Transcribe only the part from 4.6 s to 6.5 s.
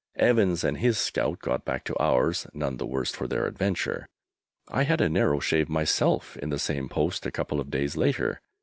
I had a narrow shave myself in